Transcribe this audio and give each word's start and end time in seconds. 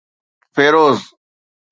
Feroze 0.55 0.99